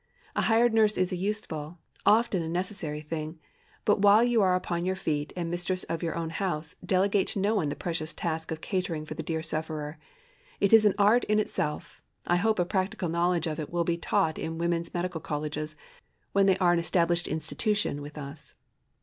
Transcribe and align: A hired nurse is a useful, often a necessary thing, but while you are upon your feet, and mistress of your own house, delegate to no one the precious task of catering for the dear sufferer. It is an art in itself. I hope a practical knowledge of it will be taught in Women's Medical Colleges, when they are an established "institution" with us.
A 0.35 0.41
hired 0.41 0.73
nurse 0.73 0.97
is 0.97 1.11
a 1.11 1.15
useful, 1.15 1.77
often 2.07 2.41
a 2.41 2.49
necessary 2.49 3.01
thing, 3.01 3.37
but 3.85 3.99
while 4.01 4.23
you 4.23 4.41
are 4.41 4.55
upon 4.55 4.83
your 4.83 4.95
feet, 4.95 5.31
and 5.35 5.51
mistress 5.51 5.83
of 5.83 6.01
your 6.01 6.15
own 6.15 6.31
house, 6.31 6.75
delegate 6.83 7.27
to 7.27 7.39
no 7.39 7.53
one 7.53 7.69
the 7.69 7.75
precious 7.75 8.11
task 8.11 8.49
of 8.49 8.61
catering 8.61 9.05
for 9.05 9.13
the 9.13 9.21
dear 9.21 9.43
sufferer. 9.43 9.99
It 10.59 10.73
is 10.73 10.85
an 10.85 10.95
art 10.97 11.23
in 11.25 11.37
itself. 11.37 12.01
I 12.25 12.37
hope 12.37 12.57
a 12.57 12.65
practical 12.65 13.09
knowledge 13.09 13.45
of 13.45 13.59
it 13.59 13.69
will 13.71 13.83
be 13.83 13.95
taught 13.95 14.39
in 14.39 14.57
Women's 14.57 14.91
Medical 14.91 15.21
Colleges, 15.21 15.77
when 16.31 16.47
they 16.47 16.57
are 16.57 16.73
an 16.73 16.79
established 16.79 17.27
"institution" 17.27 18.01
with 18.01 18.17
us. 18.17 18.55